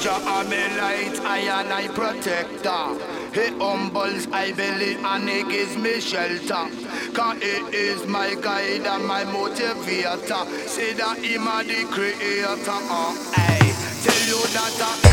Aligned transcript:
Jah 0.00 0.18
are 0.24 0.44
me 0.44 0.56
light, 0.78 1.20
I 1.20 1.60
and 1.60 1.72
I 1.74 1.86
protector. 1.88 2.96
He 3.34 3.54
humbles 3.58 4.26
I 4.32 4.50
believe 4.52 5.04
and 5.04 5.28
he 5.28 5.42
gives 5.42 5.76
me 5.76 6.00
shelter. 6.00 6.68
Cause 7.12 7.42
he 7.42 7.76
is 7.76 8.06
my 8.06 8.34
guide 8.34 8.86
and 8.86 9.04
my 9.06 9.24
motivator. 9.24 10.46
Say 10.66 10.94
that 10.94 11.18
him 11.18 11.46
are 11.46 11.64
the 11.64 11.84
creator. 11.92 12.56
Oh, 12.88 13.32
I 13.36 13.58
tell 14.02 14.26
you 14.26 14.40
that 14.54 15.04
I 15.04 15.09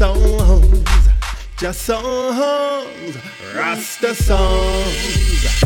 songs, 0.00 1.08
just 1.58 1.82
songs, 1.82 3.18
Rasta 3.54 4.14
songs. 4.14 5.60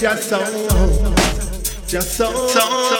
just 0.00 0.30
so, 0.30 0.38
just 1.86 2.16
so. 2.16 2.48
so. 2.48 2.99